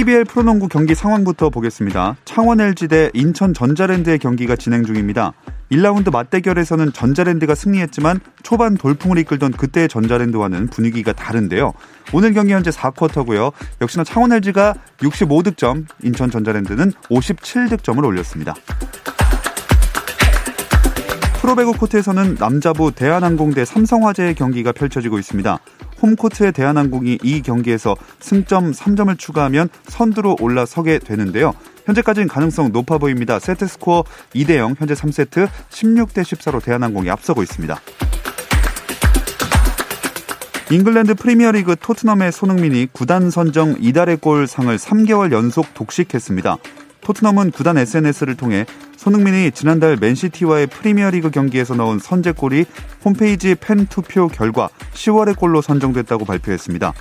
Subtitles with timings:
[0.00, 2.16] KBL 프로농구 경기 상황부터 보겠습니다.
[2.24, 5.34] 창원 LG 대 인천 전자랜드의 경기가 진행 중입니다.
[5.70, 11.74] 1라운드 맞대결에서는 전자랜드가 승리했지만 초반 돌풍을 이끌던 그때의 전자랜드와는 분위기가 다른데요.
[12.14, 13.52] 오늘 경기 현재 4쿼터고요.
[13.82, 18.54] 역시나 창원 LG가 65득점, 인천 전자랜드는 57득점을 올렸습니다.
[21.42, 25.58] 프로배구 코트에서는 남자부 대한항공 대 삼성화재의 경기가 펼쳐지고 있습니다.
[26.02, 31.52] 홈코트의 대한항공이 이 경기에서 승점 3점을 추가하면 선두로 올라서게 되는데요.
[31.86, 33.38] 현재까지는 가능성 높아 보입니다.
[33.38, 37.80] 세트 스코어 2대 0, 현재 3세트 16대 14로 대한항공이 앞서고 있습니다.
[40.70, 46.58] 잉글랜드 프리미어리그 토트넘의 손흥민이 구단 선정 이달의 골 상을 3개월 연속 독식했습니다.
[47.10, 48.66] 토트넘은 구단 SNS를 통해
[48.96, 52.66] 손흥민이 지난달 맨시티와의 프리미어리그 경기에서 넣은 선제골이
[53.04, 56.92] 홈페이지 팬 투표 결과 10월의 골로 선정됐다고 발표했습니다.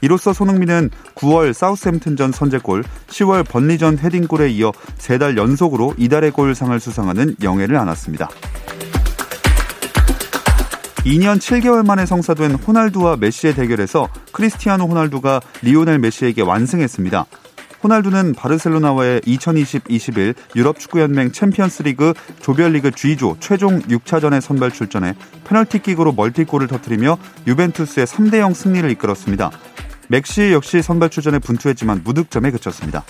[0.00, 7.76] 이로써 손흥민은 9월 사우스햄튼전 선제골, 10월 번리전 헤딩골에 이어 3달 연속으로 이달의 골상을 수상하는 영예를
[7.76, 8.28] 안았습니다.
[11.04, 17.26] 2년 7개월 만에 성사된 호날두와 메시의 대결에서 크리스티아노 호날두가 리오넬 메시에게 완승했습니다.
[17.84, 27.18] 호날두는 바르셀로나와의 2020-21 유럽 축구연맹 챔피언스리그 조별리그 G조 최종 6차전에 선발 출전해 페널티킥으로 멀티골을 터뜨리며
[27.46, 29.50] 유벤투스의 3대 0 승리를 이끌었습니다.
[30.08, 33.04] 메시 역시 선발 출전해 분투했지만 무득점에 그쳤습니다.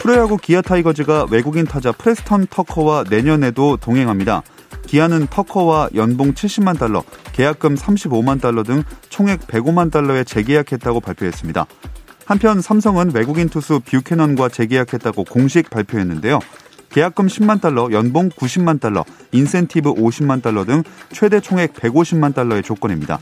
[0.00, 4.42] 프로야구 기아 타이거즈가 외국인 타자 프레스턴 터커와 내년에도 동행합니다.
[4.86, 11.66] 기아는 터커와 연봉 70만 달러, 계약금 35만 달러 등 총액 105만 달러에 재계약했다고 발표했습니다.
[12.24, 16.38] 한편 삼성은 외국인 투수 뷰캐넌과 재계약했다고 공식 발표했는데요.
[16.90, 20.82] 계약금 10만 달러, 연봉 90만 달러, 인센티브 50만 달러 등
[21.12, 23.18] 최대 총액 150만 달러의 조건입니다.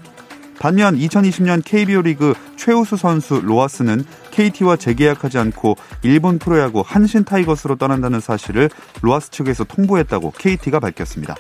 [0.59, 8.21] 반면 2020년 KBO 리그 최우수 선수 로하스는 KT와 재계약하지 않고 일본 프로야구 한신 타이거스로 떠난다는
[8.21, 8.69] 사실을
[9.03, 11.37] 로하스 측에서 통보했다고 KT가 밝혔습니다.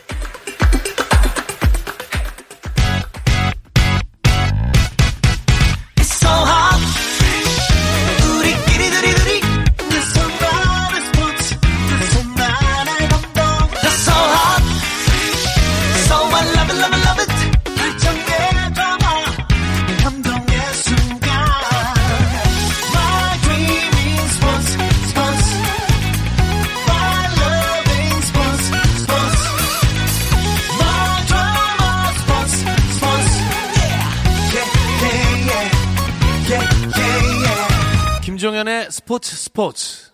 [39.78, 40.11] 스포츠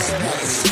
[0.00, 0.66] 스포츠.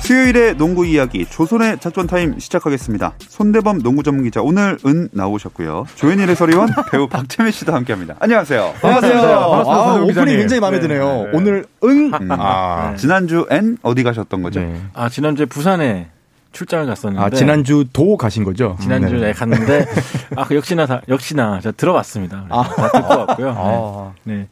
[0.00, 3.12] 수요일의 농구 이야기 조손의 작전 타임 시작하겠습니다.
[3.20, 5.86] 손대범 농구 전문 기자 오늘 은 나오셨고요.
[5.94, 8.16] 조현일 해설위원 배우 박재민 씨도 함께합니다.
[8.18, 8.74] 안녕하세요.
[8.82, 9.20] 반갑습니다.
[9.38, 9.80] 반갑습니다.
[9.80, 11.04] 아, 오프닝 굉장히 마음에 네, 드네요.
[11.04, 11.30] 네, 네.
[11.32, 12.28] 오늘 은 음.
[12.32, 14.58] 아, 지난주 엔 어디 가셨던 거죠?
[14.58, 14.82] 네.
[14.94, 16.10] 아 지난주에 부산에
[16.52, 17.24] 출장을 갔었는데.
[17.24, 18.76] 아, 지난주 도 가신 거죠?
[18.80, 19.32] 지난주에 네.
[19.32, 19.86] 갔는데,
[20.36, 22.46] 아, 그 역시나, 다, 역시나, 제가 들어봤습니다.
[22.48, 22.62] 아.
[22.62, 23.54] 다 듣고 왔고요.
[23.56, 24.12] 아.
[24.24, 24.48] 네.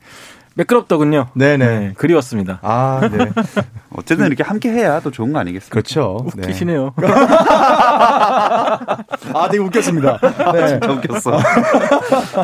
[0.58, 0.62] 네.
[0.62, 1.28] 매끄럽더군요.
[1.34, 1.66] 네네.
[1.66, 2.58] 네, 그리웠습니다.
[2.62, 3.30] 아, 네.
[3.94, 5.72] 어쨌든 이렇게 함께 해야 또 좋은 거 아니겠습니까?
[5.72, 6.24] 그렇죠.
[6.24, 6.94] 웃기시네요.
[6.96, 7.06] 네.
[9.34, 10.18] 아, 되게 웃겼습니다.
[10.52, 10.68] 네.
[10.68, 11.38] 진짜 웃겼어.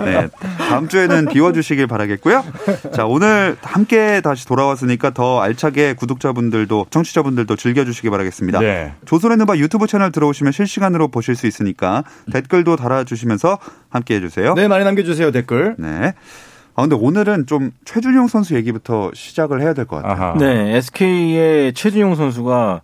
[0.05, 0.29] 네.
[0.59, 2.45] 다음 주에는 비워주시길 바라겠고요.
[2.93, 8.61] 자, 오늘 함께 다시 돌아왔으니까 더 알차게 구독자분들도, 청취자분들도 즐겨주시기 바라겠습니다.
[8.61, 8.95] 네.
[9.07, 13.59] 조선의 누바 유튜브 채널 들어오시면 실시간으로 보실 수 있으니까 댓글도 달아주시면서
[13.91, 14.55] 함께 해주세요.
[14.55, 15.75] 네, 많이 남겨주세요, 댓글.
[15.79, 16.15] 네.
[16.77, 20.13] 아 근데 오늘은 좀 최준용 선수 얘기부터 시작을 해야 될 것 같아요.
[20.31, 20.39] 아하.
[20.39, 22.81] 네, SK의 최준용 선수가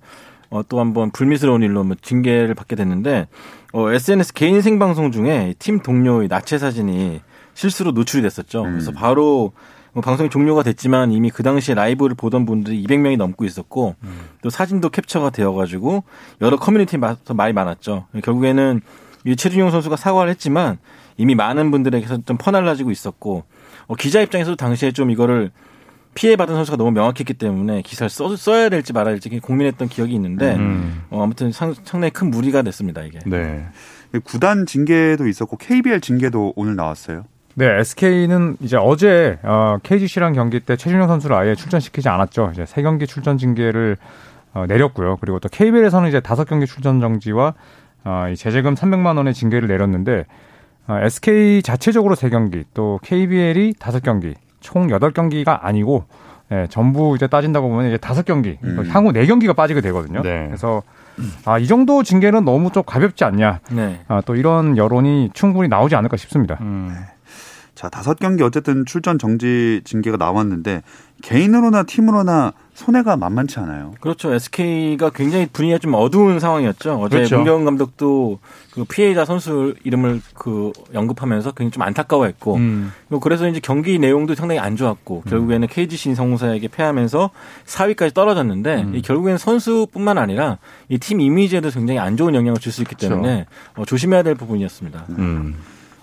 [0.50, 3.28] 어, 또 한번 불미스러운 일로 뭐 징계를 받게 됐는데
[3.72, 7.20] 어, SNS 개인 생방송 중에 팀 동료의 나체 사진이
[7.54, 8.62] 실수로 노출이 됐었죠.
[8.64, 8.70] 음.
[8.72, 9.52] 그래서 바로
[9.92, 14.20] 뭐 방송이 종료가 됐지만 이미 그 당시에 라이브를 보던 분들이 200명이 넘고 있었고 음.
[14.42, 16.04] 또 사진도 캡처가 되어가지고
[16.42, 16.98] 여러 커뮤니티에
[17.34, 18.06] 말이 많았죠.
[18.22, 18.81] 결국에는
[19.25, 20.78] 이 최준용 선수가 사과를 했지만
[21.16, 23.44] 이미 많은 분들에게서 좀 퍼날라지고 있었고 어,
[23.96, 25.50] 기자 입장에서도 당시에 좀 이거를
[26.14, 31.02] 피해받은 선수가 너무 명확했기 때문에 기사를 써, 써야 될지 말아야 될지 고민했던 기억이 있는데 음.
[31.10, 33.20] 어, 아무튼 상, 상당히 큰 무리가 됐습니다 이게.
[33.26, 33.66] 네.
[34.25, 37.25] 구단 징계도 있었고 KBL 징계도 오늘 나왔어요.
[37.54, 42.50] 네, SK는 이제 어제 어, KGC랑 경기 때 최준영 선수를 아예 출전시키지 않았죠.
[42.52, 43.96] 이제 세 경기 출전 징계를
[44.52, 45.19] 어, 내렸고요.
[45.20, 47.54] 그리고 또 KBL에서는 이제 다섯 경기 출전 정지와
[48.04, 50.25] 어, 이 제재금 300만 원의 징계를 내렸는데 어,
[50.98, 56.04] SK 자체적으로 세 경기, 또 KBL이 다섯 경기, 총 여덟 경기가 아니고
[56.52, 58.84] 예, 전부 이제 따진다고 보면 이제 다섯 경기, 음.
[58.88, 60.22] 향후 네 경기가 빠지게 되거든요.
[60.22, 60.46] 네.
[60.46, 60.82] 그래서
[61.44, 63.60] 아, 이 정도 징계는 너무 좀 가볍지 않냐.
[63.70, 64.00] 네.
[64.08, 66.58] 아, 또 이런 여론이 충분히 나오지 않을까 싶습니다.
[66.60, 66.96] 음.
[67.80, 70.82] 자, 다섯 경기 어쨌든 출전 정지 징계가 나왔는데
[71.22, 73.94] 개인으로나 팀으로나 손해가 만만치 않아요.
[74.00, 74.34] 그렇죠.
[74.34, 77.00] SK가 굉장히 분위기가 좀 어두운 상황이었죠.
[77.00, 77.36] 어제 그렇죠.
[77.36, 78.38] 문경 감독도
[78.74, 82.92] 그 피해자 선수 이름을 그 언급하면서 굉장히 좀 안타까워했고, 음.
[83.22, 85.30] 그래서 이제 경기 내용도 상당히 안 좋았고, 음.
[85.30, 87.30] 결국에는 KGC 성공사에게 패하면서
[87.64, 88.94] 4위까지 떨어졌는데, 음.
[88.94, 90.58] 이 결국에는 선수뿐만 아니라
[90.90, 93.14] 이 팀 이미지에도 굉장히 안 좋은 영향을 줄 수 있기 그렇죠.
[93.14, 93.80] 때문에 그렇죠.
[93.80, 95.06] 어, 조심해야 될 부분이었습니다.
[95.18, 95.56] 음.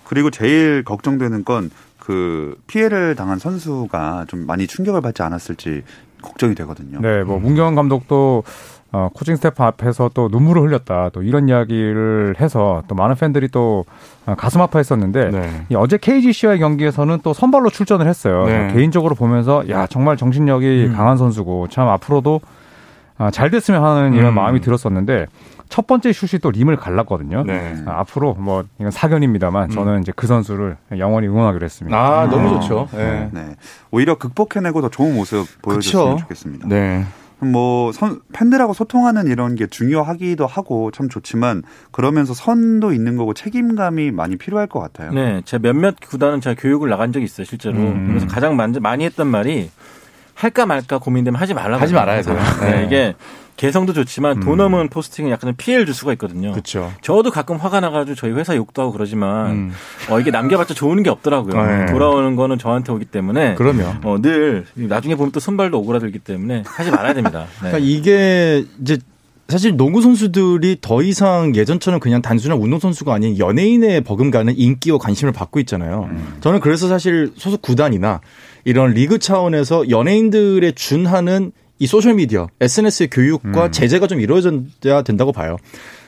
[0.08, 1.70] 그리고 제일 걱정되는 건
[2.08, 5.82] 그 피해를 당한 선수가 좀 많이 충격을 받지 않았을지
[6.22, 7.00] 걱정이 되거든요.
[7.02, 8.44] 네, 뭐 문경원 감독도
[8.92, 11.10] 어, 코칭 스태프 앞에서 또 눈물을 흘렸다.
[11.12, 13.84] 또 이런 이야기를 해서 또 많은 팬들이 또
[14.24, 15.66] 어, 가슴 아파했었는데 네.
[15.68, 18.46] 이 어제 KGC와의 경기에서는 또 선발로 출전을 했어요.
[18.46, 18.72] 네.
[18.72, 20.96] 개인적으로 보면서 야 정말 정신력이 음.
[20.96, 22.40] 강한 선수고 참 앞으로도
[23.18, 24.34] 아, 잘 됐으면 하는 이런 음.
[24.36, 25.26] 마음이 들었었는데
[25.68, 27.44] 첫 번째 슛이 또 림을 갈랐거든요.
[27.44, 27.76] 네.
[27.86, 29.74] 아, 앞으로 뭐 이건 사견입니다만 음.
[29.74, 31.96] 저는 이제 그 선수를 영원히 응원하기로 했습니다.
[31.96, 32.60] 아 너무 아.
[32.60, 32.88] 좋죠.
[32.92, 33.28] 네.
[33.32, 33.56] 네.
[33.90, 36.20] 오히려 극복해내고 더 좋은 모습 보여줬으면 그쵸?
[36.22, 36.68] 좋겠습니다.
[36.68, 37.04] 네.
[37.40, 41.62] 뭐 선, 팬들하고 소통하는 이런 게 중요하기도 하고 참 좋지만
[41.92, 45.12] 그러면서 선도 있는 거고 책임감이 많이 필요할 것 같아요.
[45.12, 47.76] 네, 제가 몇몇 구단은 제가 교육을 나간 적이 있어요 실제로.
[47.76, 48.08] 음.
[48.08, 49.70] 그래서 가장 많이 했던 말이
[50.34, 52.38] 할까 말까 고민되면 하지 말라고 하지 말아야 돼요.
[52.60, 52.70] 네.
[52.70, 52.84] 네.
[52.84, 53.14] 이게
[53.58, 54.40] 개성도 좋지만 음.
[54.40, 56.52] 돈 없는 포스팅은 약간 피해를 줄 수가 있거든요.
[56.52, 56.92] 그렇죠.
[57.02, 59.72] 저도 가끔 화가 나가지고 저희 회사 욕도 하고 그러지만 음.
[60.08, 61.66] 어, 이게 남겨봤자 좋은 게 없더라고요.
[61.66, 61.86] 네.
[61.86, 66.92] 돌아오는 거는 저한테 오기 때문에 그러면 어, 늘 나중에 보면 또 손발도 오그라들기 때문에 하지
[66.92, 67.46] 말아야 됩니다.
[67.62, 67.70] 네.
[67.70, 68.98] 그러니까 이게 이제
[69.48, 75.32] 사실 농구 선수들이 더 이상 예전처럼 그냥 단순한 운동 선수가 아닌 연예인의 버금가는 인기와 관심을
[75.32, 76.08] 받고 있잖아요.
[76.12, 76.36] 음.
[76.40, 78.20] 저는 그래서 사실 소속 구단이나
[78.64, 83.72] 이런 리그 차원에서 연예인들의 준하는 이 소셜미디어, SNS의 교육과 음.
[83.72, 85.56] 제재가 좀 이루어져야 된다고 봐요.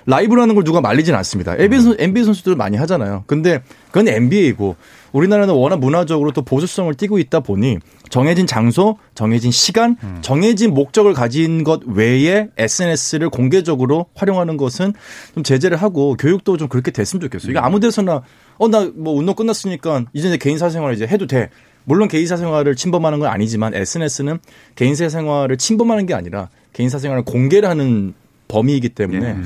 [0.06, 1.54] 라이브라는 걸 누가 말리진 않습니다.
[1.56, 3.24] NBA, 선, NBA 선수들 많이 하잖아요.
[3.26, 4.76] 근데 그건 NBA고
[5.12, 7.78] 우리나라는 워낙 문화적으로 또 보수성을 띠고 있다 보니
[8.08, 10.18] 정해진 장소, 정해진 시간, 음.
[10.22, 14.94] 정해진 목적을 가진 것 외에 SNS를 공개적으로 활용하는 것은
[15.34, 17.50] 좀 제재를 하고 교육도 좀 그렇게 됐으면 좋겠어요.
[17.50, 18.22] 이게 아무 데서나
[18.58, 21.50] 어 나 뭐 운동 끝났으니까 이제 내 개인 사생활 이제 해도 돼.
[21.84, 24.38] 물론 개인 사 생활을 침범하는 건 아니지만 SNS는
[24.74, 28.14] 개인 사 생활을 침범하는 게 아니라 개인 사 생활을 공개를 하는
[28.48, 29.36] 범위이기 때문에 예.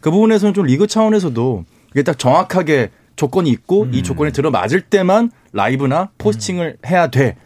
[0.00, 3.94] 그 부분에서는 좀 리그 차원에서도 이게 딱 정확하게 조건이 있고 음.
[3.94, 6.88] 이 조건에 들어맞을 때만 라이브나 포스팅을 음.
[6.88, 7.36] 해야 돼.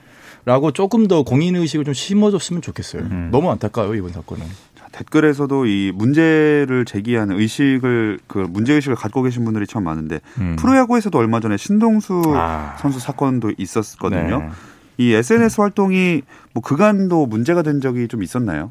[0.45, 3.03] 라고 조금 더 공인 의식을 좀 심어줬으면 좋겠어요.
[3.03, 3.29] 음.
[3.31, 4.45] 너무 안타까워요 이번 사건은.
[4.93, 10.57] 댓글에서도 이 문제를 제기하는 의식을 그 문제 의식을 갖고 계신 분들이 참 많은데 음.
[10.59, 12.77] 프로야구에서도 얼마 전에 신동수 아.
[12.79, 14.41] 선수 사건도 있었거든요.
[14.41, 14.49] 네.
[14.99, 16.23] 이 SNS 활동이
[16.53, 18.71] 뭐 그간도 문제가 된 적이 좀 있었나요?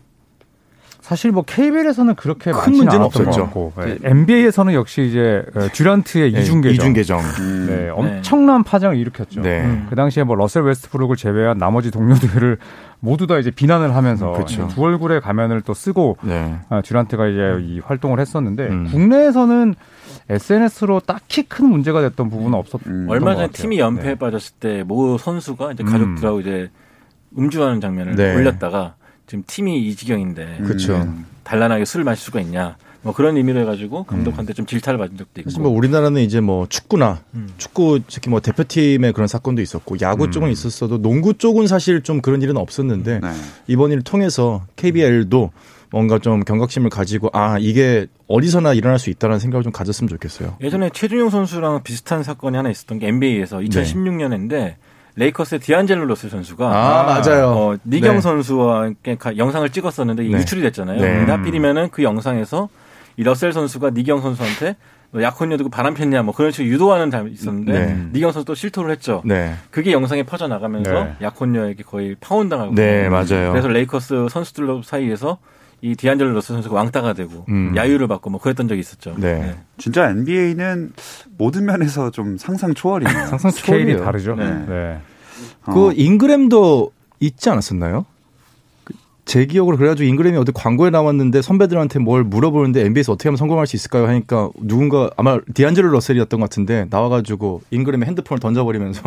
[1.11, 3.73] 사실 뭐 KBL에서는 그렇게 큰 문제는 없었죠.
[3.75, 3.97] 네.
[4.01, 7.19] NBA에서는 역시 이제 어, 듀란트의 네, 이중 계정, 이중 계정.
[7.41, 7.65] 음.
[7.67, 9.41] 네, 엄청난 파장을 일으켰죠.
[9.41, 9.59] 네.
[9.59, 9.87] 음.
[9.89, 12.59] 그 당시에 뭐 러셀 웨스트브룩을 제외한 나머지 동료들을
[13.01, 16.55] 모두 다 이제 비난을 하면서 음, 두 얼굴의 가면을 또 쓰고 네.
[16.69, 18.87] 아, 듀란트가 이제 이 활동을 했었는데 음.
[18.89, 19.75] 국내에서는
[20.29, 23.07] SNS로 딱히 큰 문제가 됐던 부분은 없었던 음.
[23.09, 24.15] 얼마 전에 팀이 연패에 네.
[24.15, 26.41] 빠졌을 때 모 선수가 이제 가족들하고 음.
[26.41, 26.69] 이제
[27.37, 28.33] 음주하는 장면을 네.
[28.33, 28.95] 올렸다가
[29.31, 31.07] 지금 팀이 이 지경인데 그렇죠.
[31.45, 32.75] 단란하게 술을 마실 수가 있냐.
[33.01, 34.55] 뭐 그런 의미로 해가지고 감독한테 음.
[34.55, 35.61] 좀 질타를 받은 적도 있고.
[35.61, 37.47] 뭐 우리나라는 이제 뭐 축구나 음.
[37.57, 40.31] 축구 특히 뭐 대표팀의 그런 사건도 있었고 야구 음.
[40.31, 43.27] 쪽은 있었어도 농구 쪽은 사실 좀 그런 일은 없었는데 네.
[43.67, 45.51] 이번 일을 통해서 KBL도
[45.91, 50.57] 뭔가 좀 경각심을 가지고 아 이게 어디서나 일어날 수 있다는 생각을 좀 가졌으면 좋겠어요.
[50.59, 54.77] 예전에 최준용 선수랑 비슷한 사건이 하나 있었던 게 NBA에서 2016년인데 네.
[55.21, 57.47] 레이커스의 디안젤로 러셀 선수가 아, 맞아요.
[57.49, 58.21] 어, 닉 영 네.
[58.21, 58.89] 선수와
[59.37, 60.29] 영상을 찍었었는데 네.
[60.29, 60.99] 유출이 됐잖아요.
[60.99, 61.23] 네.
[61.31, 62.69] 하필이면은 그 영상에서
[63.17, 64.77] 이 러셀 선수가 닉 영 선수한테
[65.11, 68.07] 너 약혼녀 두고 바람 폈냐 뭐 그런 식으로 유도하는 사람이 있었는데 네.
[68.13, 69.21] 닉 영 선수 또 실토를 했죠.
[69.23, 69.53] 네.
[69.69, 71.15] 그게 영상에 퍼져 나가면서 네.
[71.21, 73.51] 약혼녀에게 거의 파혼 당하고 네 맞아요.
[73.51, 75.37] 그래서 레이커스 선수들 사이에서
[75.81, 77.73] 이 디안젤로 러셀 선수가 왕따가 되고 음.
[77.75, 79.15] 야유를 받고 뭐 그랬던 적이 있었죠.
[79.17, 79.39] 네.
[79.39, 79.55] 네.
[79.77, 80.93] 진짜 NBA는
[81.37, 83.25] 모든 면에서 좀 상상 초월이에요.
[83.27, 84.35] 상상 초월이 다르죠.
[84.35, 84.65] 네.
[84.67, 84.99] 네.
[85.65, 85.91] 그 어.
[85.93, 88.05] 잉그램도 있지 않았었나요?
[89.23, 93.75] 그제 기억으로 그래가지고 잉그램이 어디 광고에 나왔는데 선배들한테 뭘 물어보는데 NBA에서 어떻게 하면 성공할 수
[93.75, 94.07] 있을까요?
[94.07, 99.01] 하니까 누군가 아마 디안젤로 러셀이었던 것 같은데 나와가지고 잉그램이 핸드폰을 던져버리면서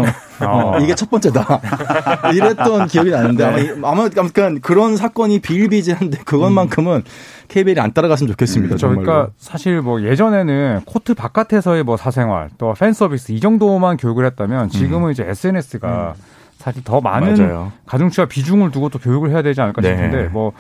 [0.47, 0.79] 어.
[0.81, 1.61] 이게 첫 번째다
[2.33, 7.03] 이랬던 기억이 나는데 아마, 이- 아마 약간 그런 사건이 비일비재한데 그것만큼은
[7.49, 8.77] KBL이 안 따라갔으면 좋겠습니다.
[8.77, 8.89] 그렇죠.
[8.89, 14.69] 그러니까 사실 뭐 예전에는 코트 바깥에서의 뭐 사생활 또 팬 서비스 이 정도만 교육을 했다면
[14.71, 16.15] 지금은 이제 SNS가
[16.59, 17.47] 사실 더 많은 음.
[17.47, 17.73] 맞아요.
[17.87, 19.91] 가중치와 비중을 두고 또 교육을 해야 되지 않을까 네.
[19.97, 20.53] 싶은데 뭐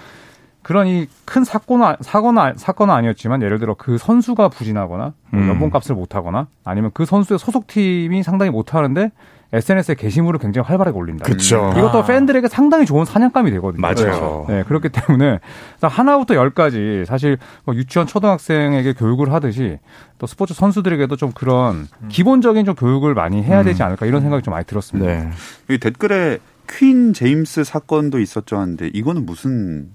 [0.62, 5.48] 그런 이 큰 사건은 사건은 사건은 아니었지만 예를 들어 그 선수가 부진하거나 뭐 음.
[5.48, 9.10] 연봉 값을 못 하거나 아니면 그 선수의 소속팀이 상당히 못 하는데
[9.54, 11.24] SNS에 게시물을 굉장히 활발하게 올린다.
[11.24, 11.72] 그쵸.
[11.76, 13.80] 이것도 팬들에게 상당히 좋은 사냥감이 되거든요.
[13.80, 14.46] 맞아요.
[14.48, 15.38] 네, 그렇기 때문에
[15.80, 19.78] 하나부터 열까지 사실 뭐 유치원 초등학생에게 교육을 하듯이
[20.18, 24.52] 또 스포츠 선수들에게도 좀 그런 기본적인 좀 교육을 많이 해야 되지 않을까 이런 생각이 좀
[24.52, 25.10] 많이 들었습니다.
[25.10, 25.30] 네.
[25.70, 29.90] 여기 댓글에 퀸 제임스 사건도 있었죠 하는데 이거는 무슨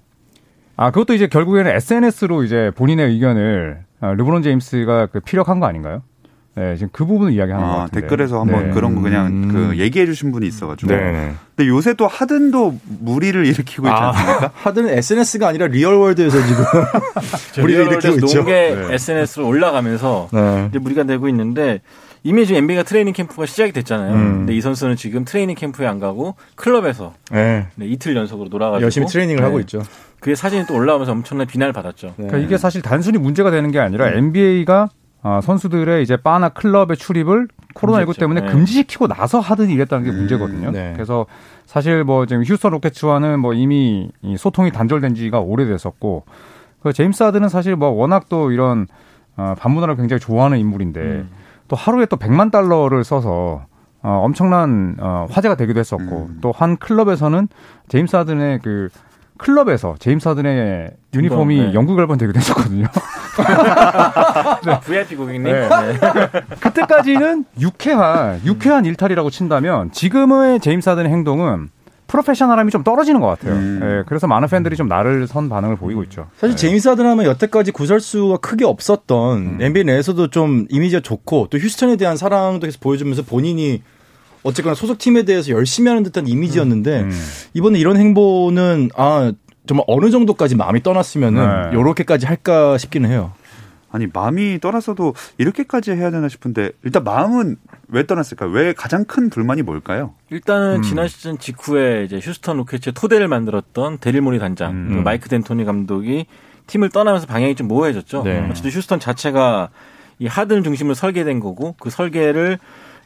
[0.77, 6.03] 아, 그것도 이제 결국에는 SNS로 이제 본인의 의견을 아, 르브론 제임스가 그 피력한 거 아닌가요?
[6.55, 8.01] 네, 지금 그 부분을 이야기하는 것 아, 같은데.
[8.01, 8.73] 댓글에서 한번 네.
[8.73, 9.47] 그런 거 그냥 음.
[9.51, 10.91] 그 얘기해 주신 분이 있어가지고.
[10.91, 11.33] 네.
[11.55, 14.51] 근데 요새 또 하든도 물의를 일으키고 있지 않습니까?
[14.55, 16.63] 하든은 SNS가 아니라 real world에서 지금
[17.63, 18.37] 물의를 일으키고 있죠.
[18.37, 20.67] 농계 SNS로 올라가면서 네.
[20.69, 21.81] 이제 물의가 되고 있는데
[22.23, 24.13] 이미 지금 NBA가 트레이닝 캠프가 시작이 됐잖아요.
[24.13, 24.37] 음.
[24.39, 27.67] 근데 이 선수는 지금 트레이닝 캠프에 안 가고 클럽에서 네.
[27.75, 29.81] 네, 이틀 연속으로 놀아가지고 열심히 트레이닝을 네, 하고 있죠.
[30.19, 32.15] 그게 사진이 또 올라오면서 엄청난 비난을 받았죠.
[32.17, 34.17] 그러니까 이게 사실 단순히 문제가 되는 게 아니라 음.
[34.17, 34.89] NBA가
[35.21, 38.19] 아, 선수들의 이제 바나 클럽의 출입을 코로나19 금지했죠.
[38.19, 38.47] 때문에 네.
[38.51, 40.71] 금지시키고 나서 하든 이랬다는 게 문제거든요.
[40.71, 40.93] 네.
[40.93, 41.25] 그래서
[41.65, 46.23] 사실 뭐 지금 휴스턴 로켓츠와는 뭐 이미 이 소통이 단절된 지가 오래됐었고
[46.81, 48.87] 그 제임스 하든은 사실 뭐 워낙 또 이런
[49.35, 51.29] 어, 반문화를 굉장히 좋아하는 인물인데 음.
[51.67, 53.65] 또 하루에 또 100만 달러를 써서
[54.01, 56.37] 어, 엄청난 어, 화제가 되기도 했었고 음.
[56.41, 57.47] 또한 클럽에서는
[57.89, 58.89] 제임스 하든의 그
[59.39, 61.73] 클럽에서 제임스 하든의 유니폼이 네.
[61.73, 62.85] 영국 앨범 되기도 했었거든요.
[64.85, 65.43] VIP 고객님.
[65.43, 65.67] 네.
[65.67, 65.99] 네.
[66.59, 71.69] 그때까지는 유쾌한 유쾌한 일탈이라고 친다면 지금의 제임스 하든의 행동은
[72.07, 73.53] 프로페셔널함이 좀 떨어지는 것 같아요.
[73.53, 73.79] 음.
[73.81, 76.27] 예, 그래서 많은 팬들이 좀 나를 선 반응을 보이고 있죠.
[76.37, 81.95] 사실 제임스 하든 하면 여태까지 구설수가 크게 없었던 NBA 내에서도 좀 이미지가 좋고 또 휴스턴에
[81.95, 83.83] 대한 사랑도 계속 보여주면서 본인이
[84.43, 87.11] 어쨌거나 소속팀에 대해서 열심히 하는 듯한 이미지였는데 음.
[87.53, 89.31] 이번에 이런 행보는 아
[89.67, 91.75] 정말 어느 정도까지 마음이 떠났으면은 네.
[91.75, 93.33] 요렇게까지 할까 싶기는 해요.
[93.91, 98.49] 아니 마음이 떠나서도 이렇게까지 해야 되나 싶은데 일단 마음은 왜 떠났을까요?
[98.51, 100.13] 왜 가장 큰 불만이 뭘까요?
[100.29, 100.81] 일단은 음.
[100.83, 105.03] 지난 시즌 직후에 이제 휴스턴 로켓츠의 토대를 만들었던 데릴 모리 단장, 음.
[105.03, 106.27] 마이크 덴토니 감독이
[106.67, 108.23] 팀을 떠나면서 방향이 좀 모호해졌죠.
[108.23, 108.47] 네.
[108.49, 109.69] 어쨌든 휴스턴 자체가
[110.19, 112.59] 이 하든 중심으로 설계된 거고 그 설계를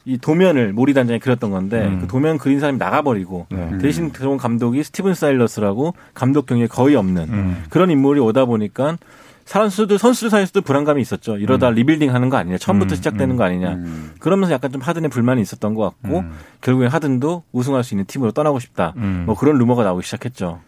[0.05, 1.99] 이 도면을 모리 단장이 그렸던 건데 음.
[2.01, 3.77] 그 도면 그린 사람이 나가버리고 네.
[3.79, 7.63] 대신 들어온 감독이 스티븐 사일러스라고 감독 경력이 거의 없는 음.
[7.69, 8.97] 그런 인물이 오다 보니까
[9.45, 11.37] 선수들 선수들 사이에서도 불안감이 있었죠.
[11.37, 13.73] 이러다 리빌딩 하는 거 아니냐, 처음부터 음, 시작되는 거 아니냐.
[13.73, 14.11] 음.
[14.19, 16.31] 그러면서 약간 좀 하든의 불만이 있었던 것 같고 음.
[16.61, 18.93] 결국엔 하든도 우승할 수 있는 팀으로 떠나고 싶다.
[18.97, 19.23] 음.
[19.25, 20.61] 뭐 그런 루머가 나오기 시작했죠.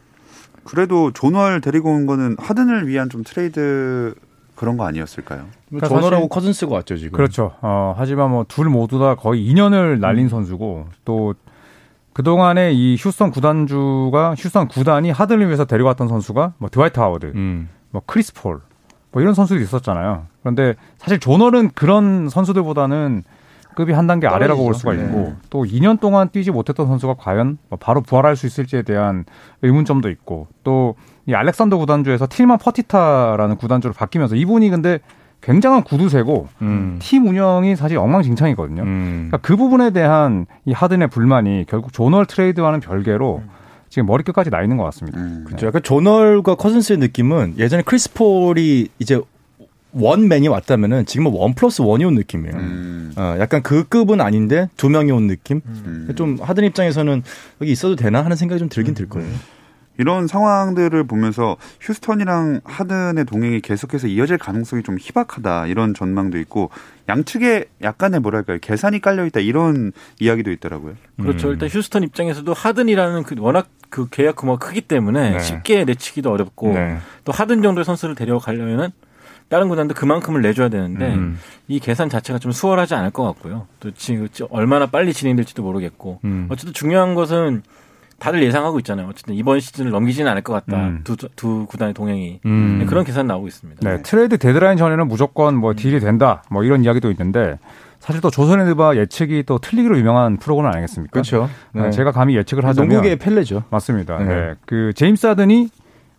[0.66, 4.14] 그래도 존 월 데리고 온 거는 하든을 위한 좀 트레이드
[4.56, 5.46] 그런 거 아니었을까요?
[5.70, 7.12] 그러니까 존 월하고 사실- 커즌스가 왔죠 지금.
[7.18, 7.54] 그렇죠.
[7.62, 11.34] 어, 하지만 뭐 둘 모두 다 거의 2년을 날린 선수고 또
[12.14, 17.70] 그동안에 이 휴스턴 구단주가 휴스턴 구단이 하든을 위해서 데려왔던 선수가 뭐 드와이트 하워드, 음.
[17.92, 18.62] 뭐 크리스 폴,
[19.12, 20.28] 뭐 이런 선수들이 있었잖아요.
[20.42, 23.24] 그런데 사실 존 월은 그런 선수들보다는
[23.76, 25.12] 급이 한 단계 아래라고 볼 수가 떨어지죠.
[25.20, 29.26] 있고 또 2년 동안 뛰지 못했던 선수가 과연 뭐 바로 부활할 수 있을지에 대한
[29.64, 30.96] 의문점도 있고 또
[31.28, 35.00] 이 알렉산더 구단주에서 틸만 퍼티타라는 구단주로 바뀌면서 이분이 근데
[35.42, 36.98] 굉장한 구두쇠고 음.
[37.00, 38.84] 팀 운영이 사실 엉망진창이거든요.
[38.84, 39.28] 음.
[39.30, 43.44] 그러니까 그 부분에 대한 이 하든의 불만이 결국 존 월 트레이드와는 별개로
[43.90, 45.20] 지금 머리끝까지 나 있는 것 같습니다.
[45.20, 45.44] 음.
[45.46, 45.68] 그렇죠.
[45.68, 49.20] 약간 존 월과 커즌스의 느낌은 예전에 크리스 폴이 이제
[49.94, 52.56] one man이 왔다면은 지금은 one plus one이 온 느낌이에요.
[52.58, 53.14] 음.
[53.16, 55.62] 어, 약간 그 급은 아닌데 두 명이 온 느낌.
[55.66, 56.12] 음.
[56.16, 57.24] 좀 하든 입장에서는
[57.62, 59.30] 여기 있어도 되나 하는 생각이 좀 들긴 들 거예요.
[59.98, 66.70] 이런 상황들을 보면서 휴스턴이랑 하든의 동행이 계속해서 이어질 가능성이 좀 희박하다 이런 전망도 있고
[67.08, 70.96] 양측에 약간의 뭐랄까요 계산이 깔려 있다 이런 이야기도 있더라고요.
[71.22, 71.50] 그렇죠.
[71.50, 71.54] 음.
[71.54, 75.40] 일단 휴스턴 입장에서도 하든이라는 그 워낙 그 계약 규모가 크기 때문에 네.
[75.40, 76.98] 쉽게 내치기도 어렵고 네.
[77.24, 78.90] 또 하든 정도의 선수를 데려가려면은
[79.48, 81.40] 다른 구단도 그만큼을 내줘야 되는데 음.
[81.68, 83.68] 이 계산 자체가 좀 수월하지 않을 것 같고요.
[83.80, 86.48] 또 지금 얼마나 빨리 진행될지도 모르겠고 음.
[86.50, 87.62] 어쨌든 중요한 것은
[88.20, 89.08] 다들 예상하고 있잖아요.
[89.10, 90.78] 어쨌든 이번 시즌을 넘기지는 않을 것 같다.
[90.78, 91.02] 음.
[91.04, 92.78] 두, 두 구단의 동행이 음.
[92.80, 93.88] 네, 그런 계산 나오고 있습니다.
[93.90, 97.60] 네, 트레이드 데드라인 전에는 무조건 뭐 딜이 된다, 뭐 이런 이야기도 있는데
[98.00, 101.12] 사실 또 조선헤드바 예측이 또 틀리기로 유명한 프로그램 아니겠습니까?
[101.12, 101.50] 그렇죠.
[101.74, 103.64] 네, 제가 감히 예측을 하자면 농구계의 펠레죠.
[103.70, 104.18] 맞습니다.
[104.20, 104.26] 네.
[104.26, 104.54] 네.
[104.66, 105.70] 그 제임스 하든이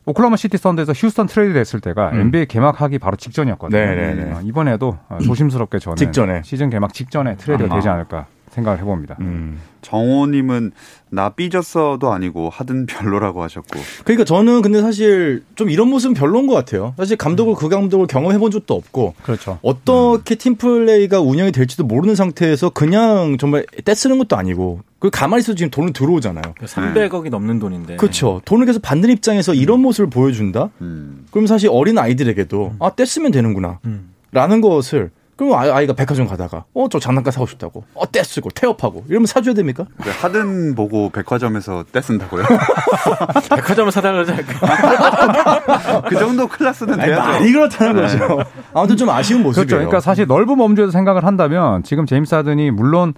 [0.05, 2.21] 오클라호마 시티 썬더에서 휴스턴 트레이드 됐을 때가 음.
[2.23, 3.81] NBA 개막하기 바로 직전이었거든요.
[3.81, 4.33] 네, 네, 네.
[4.33, 6.43] 어, 이번에도 어, 조심스럽게 저는 직전에.
[6.45, 7.81] 시즌 개막 직전에 트레이드가 아하.
[7.81, 8.27] 되지 않을까
[8.57, 9.17] 생각을 해봅니다.
[9.21, 9.61] 음.
[9.83, 10.73] 정호님은
[11.11, 16.55] 나 삐졌어도 아니고 하든 별로라고 하셨고 그러니까 저는 근데 사실 좀 이런 모습은 별로인 것
[16.55, 16.95] 같아요.
[16.97, 19.61] 사실 감독을 그 감독을 경험해 본 적도 없고 그렇죠.
[19.63, 25.71] 어떻게 팀플레이가 운영이 될지도 모르는 상태에서 그냥 정말 떼쓰는 것도 아니고 그 가만히 있어도 지금
[25.71, 26.55] 돈은 들어오잖아요.
[26.61, 27.97] 300억이 넘는 돈인데.
[27.97, 28.41] 그렇죠.
[28.45, 30.71] 돈을 계속 받는 입장에서 이런 모습을 보여준다?
[30.81, 31.27] 음.
[31.31, 34.11] 그럼 사실 어린 아이들에게도 아 떼쓰면 되는구나 음.
[34.33, 39.05] 라는 것을 그럼 아이- 아이가 백화점 가다가 어 저 장난감 사고 싶다고 어 떼쓰고 태업하고
[39.09, 39.85] 이러면 사줘야 됩니까?
[40.03, 42.45] 그 하든 보고 백화점에서 떼쓴다고요?
[43.55, 46.03] 백화점을 사달라 그러지 않을까?
[46.09, 47.23] 그 정도 클래스는 아니, 돼야죠.
[47.29, 48.39] 말이 그렇다는 거죠.
[48.73, 49.67] 아무튼 좀 아쉬운 모습이에요.
[49.67, 49.77] 그렇죠.
[49.77, 53.15] 그러니까 사실 넓은 범주에서 생각을 한다면 지금 제임스 하든이 물론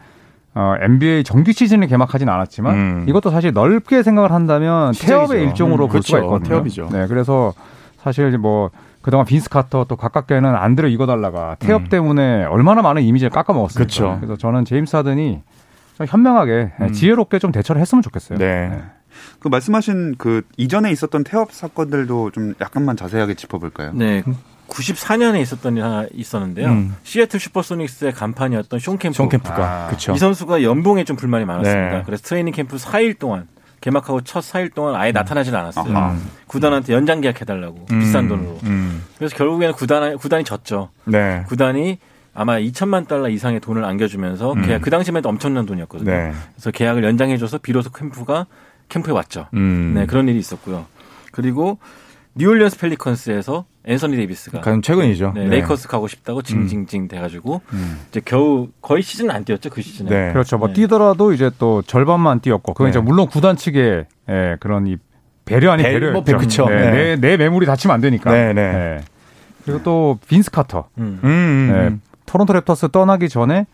[0.54, 3.04] 어, NBA 정규 시즌을 개막하진 않았지만 음.
[3.08, 5.14] 이것도 사실 넓게 생각을 한다면 시작이죠.
[5.28, 6.34] 태업의 일종으로 음, 볼 수가 그렇죠.
[6.34, 6.48] 있거든요.
[6.48, 6.88] 태업이죠.
[6.90, 7.52] 네, 그래서
[8.02, 8.70] 사실 뭐
[9.08, 11.88] 그동안 빈스 카터 또 가깝게는 안드레 이거달라가 태업 음.
[11.88, 13.78] 때문에 얼마나 많은 이미지를 깎아먹었습니까.
[13.78, 14.18] 그렇죠.
[14.20, 15.40] 그래서 저는 제임스 하든이
[15.96, 16.92] 좀 현명하게 음.
[16.92, 18.38] 지혜롭게 좀 대처를 했으면 좋겠어요.
[18.38, 18.70] 네.
[19.38, 23.92] 그 말씀하신 그 이전에 있었던 태업 사건들도 좀 약간만 자세하게 짚어볼까요?
[23.94, 24.22] 네.
[24.68, 26.68] 94년에 있었던 일 하나 있었는데요.
[26.68, 26.94] 음.
[27.02, 29.16] 시애틀 슈퍼소닉스의 간판이었던 숀 켐프.
[29.16, 29.86] 숀 켐프가 아.
[29.86, 30.12] 그렇죠.
[30.12, 31.96] 이 선수가 연봉에 좀 불만이 많았습니다.
[31.96, 32.02] 네.
[32.04, 33.48] 그래서 트레이닝 캠프 4일 동안
[33.80, 35.96] 개막하고 첫 4일 동안 아예 나타나질 않았어요.
[35.96, 36.16] 아하.
[36.46, 38.58] 구단한테 연장 계약해달라고 비싼 돈으로.
[38.64, 39.04] 음.
[39.16, 40.90] 그래서 결국에는 구단 구단이 졌죠.
[41.04, 41.44] 네.
[41.48, 41.98] 구단이
[42.34, 46.10] 아마 2천만 달러 이상의 돈을 안겨주면서 계약 그 당시만 해도 엄청난 돈이었거든요.
[46.10, 46.32] 네.
[46.54, 48.46] 그래서 계약을 연장해줘서 비로소 켐프가
[48.88, 49.46] 캠프에 왔죠.
[49.54, 49.92] 음.
[49.94, 50.86] 네 그런 일이 있었고요.
[51.32, 51.78] 그리고
[52.34, 55.32] 뉴올리언스 펠리컨스에서 앤서니 데이비스가 가장 최근이죠.
[55.34, 57.62] 네, 레이커스 가고 싶다고 징징징 돼가지고
[58.10, 60.08] 이제 겨우 거의 시즌 안 뛰었죠 그 시즌에.
[60.10, 60.32] 네.
[60.32, 60.58] 그렇죠.
[60.58, 60.74] 뭐 네.
[60.74, 62.90] 뛰더라도 이제 또 절반만 뛰었고, 그건 네.
[62.90, 64.96] 이제 물론 구단 측의 예, 그런 이
[65.46, 66.12] 배려 아닌 배- 배려.
[66.12, 66.66] 뭐 배- 그쵸.
[66.68, 67.16] 네, 네.
[67.16, 68.30] 내, 내 매물이 다치면 안 되니까.
[68.30, 68.60] 네, 네.
[68.62, 69.00] 예.
[69.64, 70.88] 그리고 또 빈스 카터.
[70.98, 71.18] 음.
[71.24, 72.00] 음, 음, 네, 음.
[72.26, 73.64] 토론토 랩터스 떠나기 전에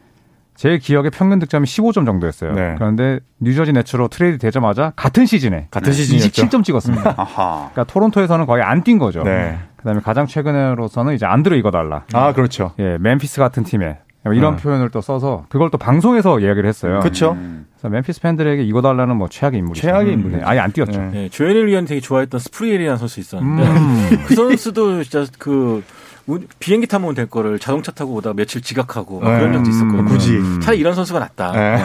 [0.54, 2.52] 제 기억에 평균 득점이 15점 정도였어요.
[2.52, 2.74] 네.
[2.78, 6.30] 그런데 뉴저지 네츠로 트레이드 되자마자 같은 시즌에 같은 시즌이었죠.
[6.46, 7.14] 27점 찍었습니다.
[7.18, 7.70] 아하.
[7.72, 9.24] 그러니까 토론토에서는 거의 안 뛴 거죠.
[9.24, 9.58] 네.
[9.84, 12.04] 그다음에 가장 최근으로서는 이제 안드로 이거달라.
[12.14, 12.72] 아, 그렇죠.
[12.78, 13.98] 예, 멤피스 같은 팀에
[14.32, 14.56] 이런 어.
[14.56, 17.00] 표현을 또 써서 그걸 또 방송에서 이야기를 했어요.
[17.00, 17.32] 그렇죠.
[17.32, 17.66] 음.
[17.74, 19.86] 그래서 멤피스 팬들에게 이거달라는 뭐 최악의 인물이죠.
[19.86, 20.38] 최악의 음, 인물이죠.
[20.38, 20.98] 네, 아예 안 뛰었죠.
[20.98, 21.10] 네.
[21.12, 24.24] 네, 조현일 위원 되게 좋아했던 스프리웰이라는 선수 있었는데 음.
[24.26, 25.84] 그 선수도 진짜 그
[26.26, 29.38] 우- 비행기 타면 될 거를 자동차 타고 오다가 며칠 지각하고 막 네.
[29.40, 30.00] 그런 적도 있었거든요.
[30.00, 30.38] 음, 굳이.
[30.62, 31.52] 차라리 이런 선수가 낫다.
[31.52, 31.76] 네.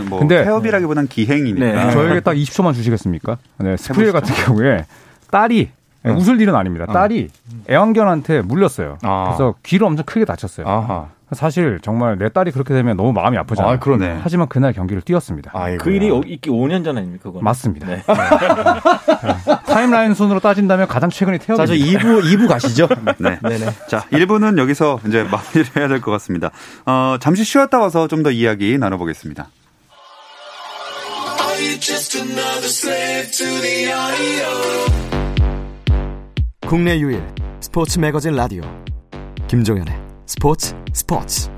[0.08, 1.60] 뭐 근데- 태업이라기보단 기행이니까.
[1.84, 1.90] 네.
[1.90, 3.36] 저에게 딱 20초만 주시겠습니까?
[3.58, 4.86] 네, 스프리웰 같은 경우에
[5.30, 5.68] 딸이
[6.12, 6.86] 네, 웃을 일은 아닙니다.
[6.86, 7.28] 딸이
[7.70, 8.98] 애완견한테 물렸어요.
[9.02, 9.24] 아.
[9.26, 10.66] 그래서 귀를 엄청 크게 다쳤어요.
[10.66, 11.08] 아하.
[11.32, 13.74] 사실 정말 내 딸이 그렇게 되면 너무 마음이 아프잖아요.
[13.74, 14.20] 아, 그러네.
[14.22, 15.50] 하지만 그날 경기를 뛰었습니다.
[15.52, 15.84] 아이고.
[15.84, 17.24] 그 일이 오- 있기 5년 전 아닙니까?
[17.24, 17.44] 그건?
[17.44, 17.86] 맞습니다.
[17.86, 18.02] 네.
[19.66, 21.66] 타임라인 순으로 따진다면 가장 최근이 태엽입니다.
[21.66, 22.88] 자, 저 2부, 2부 가시죠.
[23.18, 23.38] 네.
[23.42, 23.66] 네네.
[23.88, 26.50] 자, 1부는 여기서 이제 마무리를 해야 될 것 같습니다.
[26.86, 29.48] 어, 잠시 쉬었다 와서 좀 더 이야기 나눠보겠습니다.
[36.68, 37.26] 국내 유일
[37.60, 38.60] 스포츠 매거진 라디오
[39.46, 41.50] 김종현의 스포츠 스포츠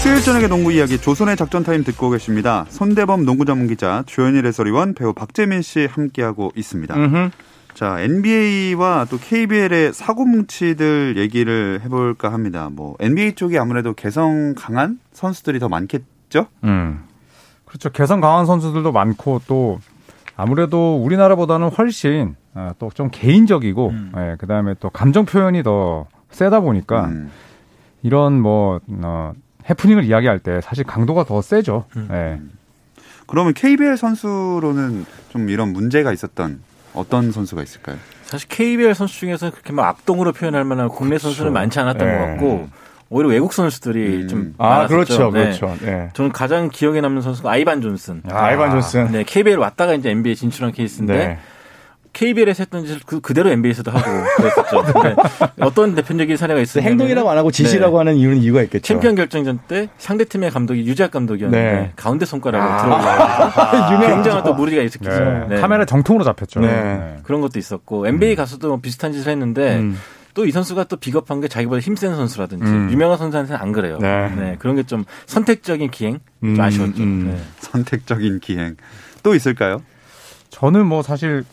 [0.00, 2.64] 수요일 저녁의 농구 이야기 조손의 작전 타임 듣고 계십니다.
[2.68, 6.94] 손대범 농구 전문 기자 조현일 해설위원 배우 박재민 씨 함께하고 있습니다.
[7.74, 12.70] 자 NBA와 또 KBL의 사고 뭉치들 얘기를 해볼까 합니다.
[12.70, 16.46] 뭐 NBA 쪽이 아무래도 개성 강한 선수들이 더 많겠죠?
[16.62, 17.02] 음.
[17.64, 17.90] 그렇죠.
[17.90, 19.80] 개성 강한 선수들도 많고 또
[20.36, 24.12] 아무래도 우리나라보다는 훨씬 아, 또좀 개인적이고 음.
[24.16, 27.30] 예, 그다음에 또 감정 표현이 더 세다 보니까 음.
[28.02, 29.32] 이런 뭐 어,
[29.68, 31.84] 해프닝을 이야기할 때 사실 강도가 더 세죠.
[31.96, 32.08] 음.
[32.10, 32.40] 예.
[33.26, 36.60] 그러면 KBL 선수로는 좀 이런 문제가 있었던
[36.94, 37.96] 어떤 선수가 있을까요?
[38.24, 42.18] 사실 KBL 선수 중에서 그렇게 막 압동으로 표현할 만한 국내 선수는 많지 않았던 네.
[42.18, 42.68] 것 같고
[43.12, 44.28] 오히려 외국 선수들이 음.
[44.28, 44.94] 좀 아, 많았었죠.
[44.94, 45.30] 그렇죠.
[45.30, 45.42] 네.
[45.44, 45.76] 그렇죠.
[45.82, 46.08] 네.
[46.14, 48.22] 저는 가장 기억에 남는 선수가 아이반 존슨.
[48.30, 49.12] 아, 아이반 존슨.
[49.12, 51.38] 네, KBL 왔다가 이제 NBA 진출한 케이스인데 네.
[52.14, 54.92] KBL에서 했던 짓을 그, 그대로 NBA에서도 하고 그랬었죠.
[54.92, 55.16] 근데
[55.60, 58.82] 어떤 대표적인 사례가 있었냐면 행동이라고 안 하고 지시라고 하는 이유는 이유가 있겠죠.
[58.82, 61.92] 챔피언 결정전 때 상대 팀의 감독이 유재학 감독이었는데 네.
[61.96, 62.82] 가운데 손가락을 아.
[62.82, 65.24] 들어올려가지고 굉장한 또 물의가 있었겠죠.
[65.24, 65.46] 네.
[65.48, 65.60] 네.
[65.60, 66.60] 카메라 정통으로 잡혔죠.
[66.60, 67.18] 네.
[67.22, 69.98] 그런 것도 있었고 NBA 가서도 뭐 비슷한 짓을 했는데 음.
[70.34, 72.90] 또 이 선수가 또 비겁한 게 자기보다 힘센 선수라든지 음.
[72.90, 73.98] 유명한 선수한테는 안 그래요.
[73.98, 74.56] 네.
[74.58, 77.02] 그런 게 좀 선택적인 기행 좀 음, 아쉬웠죠.
[77.02, 77.30] 음.
[77.30, 77.40] 네.
[77.58, 78.76] 선택적인 기행
[79.22, 79.82] 또 있을까요?
[80.50, 81.44] 저는 뭐 사실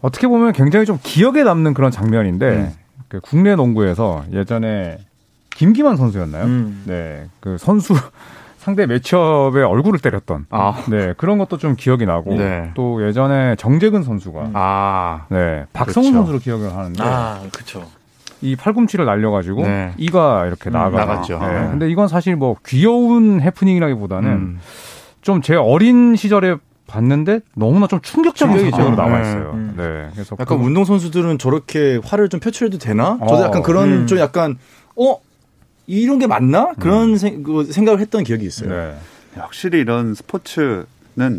[0.00, 2.72] 어떻게 보면 굉장히 좀 기억에 남는 그런 장면인데 음.
[3.08, 4.98] 그 국내 농구에서 예전에
[5.54, 6.44] 김기만 선수였나요?
[6.44, 6.82] 음.
[6.86, 7.94] 네, 그 선수
[8.58, 10.82] 상대 매치업에 얼굴을 때렸던 아.
[10.88, 12.70] 네 그런 것도 좀 기억이 나고 네.
[12.74, 15.26] 또 예전에 정재근 선수가 아.
[15.28, 16.16] 네 박성훈 그렇죠.
[16.26, 17.86] 선수로 기억을 하는데 아, 그쵸.
[18.44, 19.92] 이 팔꿈치를 날려가지고 네.
[19.96, 21.38] 이가 이렇게 나가 나갔죠.
[21.38, 21.46] 네.
[21.46, 21.68] 네.
[21.70, 24.60] 근데 이건 사실 뭐 귀여운 해프닝이라기보다는 음.
[25.22, 28.70] 좀제 어린 시절에 봤는데 너무나 좀 충격적인.
[28.70, 29.22] 사건으로 나와 네.
[29.22, 29.52] 있어요.
[29.54, 29.74] 음.
[29.78, 33.16] 네, 그래서 약간 그- 운동 선수들은 저렇게 화를 좀 표출해도 되나?
[33.20, 33.44] 저도 어.
[33.46, 34.06] 약간 그런 음.
[34.06, 34.58] 좀 약간
[34.94, 35.16] 어
[35.86, 36.72] 이런 게 맞나?
[36.78, 38.68] 그런 생, 그 생각을 했던 기억이 있어요.
[38.68, 38.94] 네.
[39.36, 40.84] 확실히 이런 스포츠는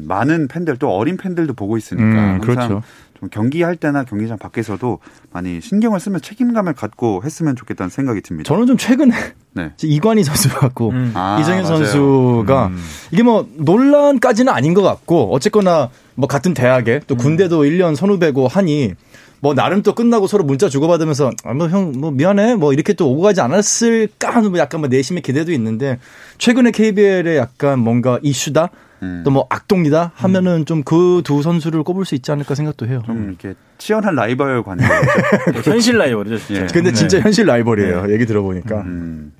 [0.08, 2.82] 많은 팬들 또 어린 팬들도 보고 있으니까 음, 항상 그렇죠.
[3.20, 5.00] 좀 경기할 때나 경기장 밖에서도
[5.32, 8.48] 많이 신경을 쓰면 책임감을 갖고 했으면 좋겠다는 생각이 듭니다.
[8.48, 9.14] 저는 좀 최근에
[9.54, 9.72] 네.
[9.82, 11.12] 이관희 선수 같고 음.
[11.16, 11.78] 아, 이정현 맞아요.
[11.78, 12.84] 선수가 음.
[13.12, 18.94] 이게 뭐 논란까지는 아닌 것 같고 어쨌거나 뭐 같은 대학에 또 군대도 1년 선후배고 하니
[19.40, 23.42] 뭐 나름 또 끝나고 서로 문자 주고받으면서 아, 뭐형뭐 미안해 뭐 이렇게 또 오고 가지
[23.42, 26.00] 않았을까 하는 뭐 약간 뭐 내심의 기대도 있는데
[26.38, 28.70] 최근에 KBL에 약간 뭔가 이슈다
[29.06, 29.24] 음.
[29.24, 33.04] 또뭐 악동이다 하면은 좀그 두 선수를 꼽을 수 있지 않을까 생각도 해요.
[33.06, 34.84] 좀 이렇게 치열한 라이벌 관계.
[35.64, 36.62] 현실 라이벌이죠, 진짜.
[36.64, 36.68] 예.
[36.68, 38.12] 근데 진짜 현실 라이벌이에요.
[38.12, 38.82] 얘기 들어보니까.
[38.82, 39.34] 음.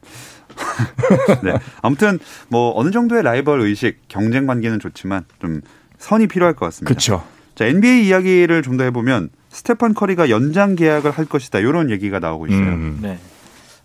[1.44, 1.54] 네.
[1.82, 5.62] 아무튼 뭐 어느 정도의 라이벌 의식, 경쟁 관계는 좋지만 좀
[5.98, 6.88] 선이 필요할 것 같습니다.
[6.90, 7.24] 그렇죠.
[7.56, 11.60] 자, NBA 이야기를 좀 더 해보면 스테판 커리가 연장 계약을 할 것이다.
[11.60, 12.60] 이런 얘기가 나오고 있어요.
[12.62, 13.00] 음.
[13.02, 13.18] 네.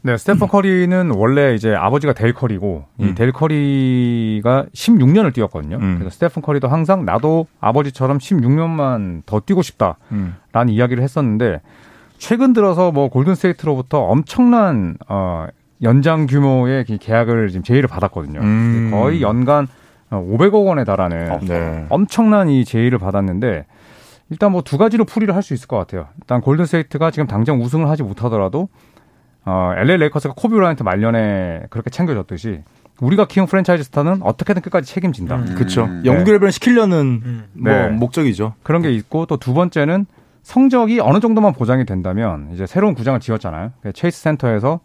[0.03, 3.09] 네, 스테픈 커리는 원래 이제 아버지가 델 커리고 음.
[3.09, 5.77] 이델 커리가 16년을 뛰었거든요.
[5.77, 5.97] 음.
[5.99, 10.69] 그래서 스테픈 커리도 항상 나도 아버지처럼 16년만 더 뛰고 싶다라는 음.
[10.69, 11.61] 이야기를 했었는데
[12.17, 15.47] 최근 들어서 뭐 골든 스테이트로부터 엄청난 어
[15.83, 18.41] 연장 규모의 이 계약을 지금 제의를 받았거든요.
[18.41, 18.91] 음.
[18.93, 19.69] 거의 연간
[20.11, 21.87] 500억 원에 달하는 네.
[21.91, 23.67] 엄청난 이 제의를 받았는데
[24.31, 26.07] 일단 뭐 두 가지로 풀이를 할 수 있을 것 같아요.
[26.21, 28.69] 일단 골든 스테이트가 지금 당장 우승을 하지 못하더라도
[29.45, 32.61] 어, LA 레이커스가 코비 브라이언트 말년에 그렇게 챙겨줬듯이
[33.01, 35.37] 우리가 키운 프랜차이즈 스타는 어떻게든 끝까지 책임진다.
[35.37, 35.55] 음.
[35.55, 35.85] 그렇죠.
[35.85, 36.03] 음.
[36.05, 37.45] 영구결번 시키려는 음.
[37.55, 37.89] 뭐 네.
[37.89, 38.55] 목적이죠.
[38.63, 40.05] 그런 게 있고 또 두 번째는
[40.43, 43.73] 성적이 어느 정도만 보장이 된다면 이제 새로운 구장을 지었잖아요.
[43.83, 44.81] 그 체이스 센터에서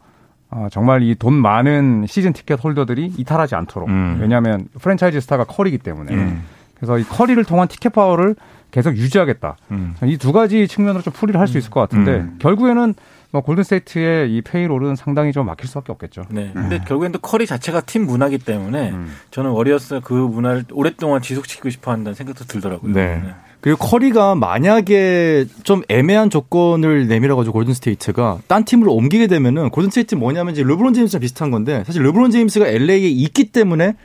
[0.50, 3.89] 어, 정말 이 돈 많은 시즌 티켓 홀더들이 이탈하지 않도록.
[3.89, 4.18] 음.
[4.22, 6.13] 왜냐하면 프랜차이즈 스타가 커리기 때문에.
[6.13, 6.44] 음.
[6.76, 8.36] 그래서 이 커리를 통한 티켓 파워를
[8.72, 9.58] 계속 유지하겠다.
[9.72, 9.96] 음.
[10.04, 12.36] 이두 가지 측면으로 좀 풀이를 할 수 있을 것 같은데 음.
[12.39, 12.94] 결국에는 뭐
[13.41, 16.24] 골든스테이트의 이 payroll은 상당히 좀 막힐 수밖에 없겠죠.
[16.30, 16.52] 네.
[16.54, 19.12] 근데 결국엔 또 커리 자체가 팀 문화기 때문에 음.
[19.32, 22.93] 저는 워리어스 그 문화를 오랫동안 지속시키고 싶어 한다는 생각도 들더라고요.
[22.93, 23.21] 네.
[23.62, 29.89] 그리고 커리가 만약에 좀 애매한 조건을 내밀어 가지고 골든 스테이트가 딴 팀으로 옮기게 되면은 골든
[29.89, 33.95] 스테이트 뭐냐면 이제 르브론 제임스랑 비슷한 건데 사실 르브론 제임스가 LA에 있기 때문에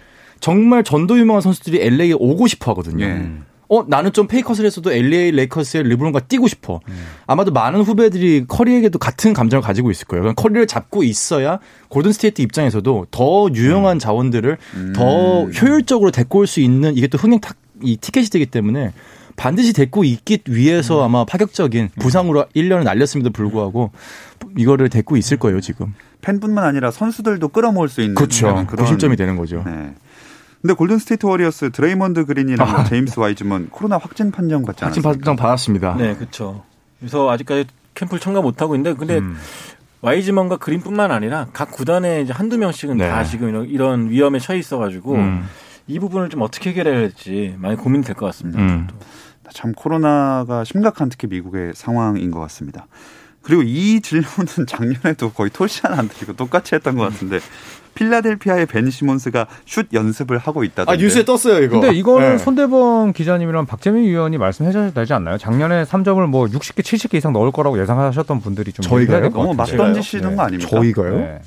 [0.41, 3.05] 정말 전도 유망한 선수들이 LA에 오고 싶어 하거든요.
[3.05, 3.31] 예.
[3.71, 6.81] 어 나는 좀 pay cut을 했어도 LA 레이커스의 르브론과 뛰고 싶어.
[7.27, 10.35] 아마도 많은 후배들이 커리에게도 같은 감정을 가지고 있을 거예요.
[10.35, 14.59] 커리를 잡고 있어야 골든 스테이트 입장에서도 더 유용한 자원들을
[14.95, 18.93] 더 효율적으로 데리고 올 수 있는 이게 또 흥행 탁, 이 티켓이 되기 때문에
[19.37, 23.93] 반드시 데리고 있기 위해서 아마 파격적인 부상으로 1년을 날렸음에도 불구하고
[24.59, 25.95] 이거를 데리고 있을 거예요 지금.
[26.23, 28.49] 팬뿐만 아니라 선수들도 끌어모을 수 있는 그렇죠.
[28.69, 29.63] 그런 구심점이 되는 거죠.
[29.65, 29.95] 네.
[30.61, 35.11] 근데 골든 스테이트 워리어스 드레이먼드 그린이랑 제임스 와이즈먼 코로나 확진 판정 받지 확진 않았습니까?
[35.11, 35.95] 판정 받았습니다.
[35.97, 36.63] 네, 그렇죠.
[36.99, 39.37] 그래서 아직까지 캠프를 참가 못 하고 있는데 근데 음.
[40.03, 43.09] 와이즈먼과 그린뿐만 아니라 각 구단에 이제 한두 명씩은 네.
[43.09, 45.45] 다 지금 이런, 이런 위험에 처해 있어 가지고 음.
[45.87, 48.61] 이 부분을 좀 어떻게 해결해야 할지 많이 고민이 될것 같습니다.
[48.61, 48.89] 음.
[49.53, 52.87] 참 코로나가 심각한 특히 미국의 상황인 것 같습니다.
[53.43, 57.41] 그리고 이 질문은 작년에도 거의 토시 하나 안 드리고 똑같이 했던 것 같은데
[57.95, 60.93] 필라델피아의 벤 시몬스가 슛 연습을 하고 있다던데.
[60.93, 61.81] 아 뉴스에 떴어요 이거.
[61.81, 62.39] 근데 이거는 네.
[62.39, 65.39] 손대범 기자님이랑 박재민 위원이 말씀해 주셔야 되지 않나요?
[65.39, 69.31] 작년에 3점을 뭐 60개, 70개 이상 넣을 거라고 예상하셨던 분들이 좀 저희가요?
[69.31, 69.87] 너무 막 같은데요.
[69.87, 70.37] 던지시는 네.
[70.37, 70.71] 거 아닙니까?
[70.71, 71.17] 저희가요?
[71.19, 71.41] 네.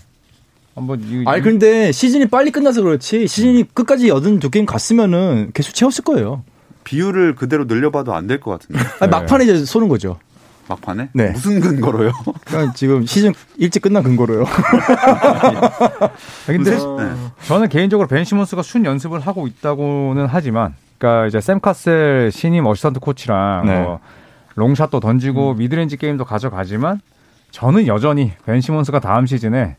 [0.76, 6.04] 한번 이, 아니 이- 근데 시즌이 빨리 끝나서 그렇지 시즌이 끝까지 82게임 갔으면은 개수 채웠을
[6.04, 6.44] 거예요.
[6.84, 9.08] 비율을 그대로 늘려봐도 안 될 것 같은데 아니, 네.
[9.08, 10.20] 막판에 이제 쏘는 거죠.
[10.67, 11.32] 막판에 네.
[11.32, 12.12] 무슨 근거로요?
[12.45, 14.45] 그러니까 지금 시즌 일찍 끝난 근거로요.
[14.47, 16.10] 아,
[16.45, 17.12] 근데 그 네.
[17.47, 23.00] 저는 개인적으로 벤 시몬스가 슛 연습을 하고 있다고는 하지만, 그러니까 이제 샘 카셀 신임 assistant
[22.99, 23.80] 코치랑 네.
[23.82, 23.99] 뭐
[24.56, 27.02] long shot도 던지고 mid-range 게임도 가져가지만
[27.52, 29.76] 저는 여전히 벤 시몬스가 다음 시즌에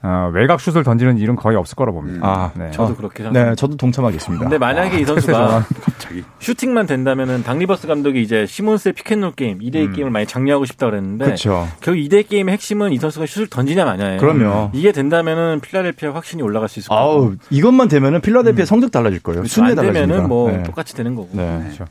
[0.00, 2.20] 어, 외곽 슛을 던지는 일은 거의 없을 거라 봅니다.
[2.24, 2.70] 아, 네.
[2.70, 3.50] 저도 어, 그렇게 생각합니다.
[3.50, 4.44] 네, 저도 동참하겠습니다.
[4.44, 5.64] 근데 만약에 이 패스 선수가 전환.
[5.82, 10.24] 갑자기 슈팅만 된다면은 닥 리버스 감독이 이제 시몬스의 pick and roll 게임, 2대2 게임을 많이
[10.26, 11.66] 장려하고 싶다 그랬는데 그렇죠.
[11.80, 14.20] 결국 2대2 게임의 핵심은 이 선수가 슛을 던지냐 마냐예요.
[14.20, 14.70] 그럼요.
[14.72, 17.00] 이게 된다면은 필라델피아 확실히 올라갈 수 있을 거고.
[17.00, 19.40] 아우 이것만 되면은 필라델피아 성적 달라질 거예요.
[19.40, 19.52] 그렇죠.
[19.52, 20.06] 순위 안 달라집니다.
[20.06, 20.62] 되면은 뭐 네.
[20.62, 21.30] 똑같이 되는 거고.
[21.32, 21.60] 네.
[21.64, 21.86] 그렇죠.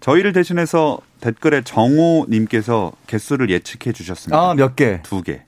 [0.00, 4.36] 저희를 대신해서 댓글에 정호님께서 개수를 예측해 주셨습니다.
[4.50, 5.00] 아 몇 개?
[5.02, 5.42] 두 개.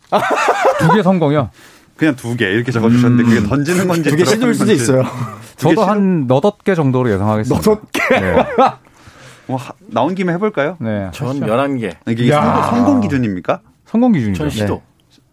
[0.78, 1.50] 두 개 성공이요.
[1.96, 4.82] 그냥 두 개 이렇게 적어주셨는데 그게 던지는 건지 두 개 시도일 수도 건지.
[4.82, 5.02] 있어요.
[5.56, 7.70] 저도 한 너덟 개 정도로 예상하겠습니다.
[7.70, 8.20] 너덟 개?
[8.20, 8.34] 네.
[9.48, 10.76] 뭐 하- 나온 김에 해볼까요?
[10.80, 11.08] 네.
[11.12, 11.94] 전 11개.
[12.08, 12.42] 이게 야.
[12.42, 13.60] 성공, 성공 기준입니까?
[13.86, 14.38] 성공 기준이죠.
[14.38, 14.82] 전 시도.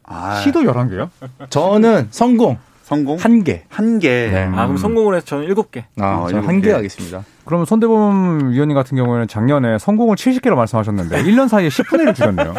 [0.06, 1.10] 아, 시도 11개요?
[1.50, 3.64] 저는 성공 성공 한 개.
[3.70, 4.30] 한 개.
[4.32, 4.44] 네.
[4.54, 5.84] 아, 그럼 성공을 해서 저는 7개.
[6.00, 6.68] 아, 어, 저는 일곱 한 개.
[6.68, 7.24] 개 하겠습니다.
[7.46, 12.54] 그러면 손대범 위원님 같은 경우에는 작년에 성공을 70개로 말씀하셨는데 1년 사이에 10분의 1을 줄였네요.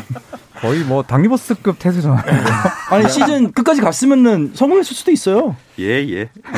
[0.60, 2.22] 거의 뭐 당리버스급 태세잖아요.
[2.90, 5.56] 아니 시즌 끝까지 갔으면은 성공했을 수도 있어요.
[5.78, 6.30] 예, 예.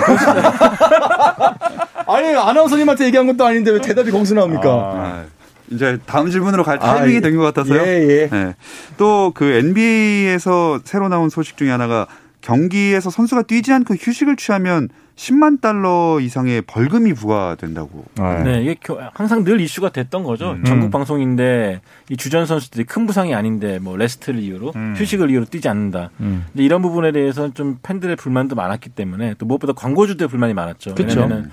[2.07, 4.69] 아니 아나운서님한테 얘기한 것도 아닌데 왜 대답이 거기서 나옵니까?
[4.69, 5.25] 아,
[5.71, 7.21] 이제 다음 질문으로 갈 아, 타이밍이 예.
[7.21, 7.83] 된것 같아서요.
[7.83, 8.55] 예, 예.
[8.97, 12.07] 또그 NBA에서 새로 나온 소식 중에 하나가
[12.43, 18.05] 경기에서 선수가 뛰지 않고 휴식을 취하면 10만 달러 이상의 벌금이 부과된다고.
[18.45, 20.53] 네, 이게 겨- 항상 늘 이슈가 됐던 거죠.
[20.53, 20.65] 음.
[20.65, 24.95] 전국 방송인데 이 주전 선수들이 큰 부상이 아닌데 뭐 rest를 이유로 음.
[24.97, 26.11] 휴식을 이유로 뛰지 않는다.
[26.19, 30.95] 근데 이런 부분에 대해서는 좀 팬들의 불만도 많았기 때문에 또 무엇보다 광고주들의 불만이 많았죠.
[31.17, 31.51] 왜냐면은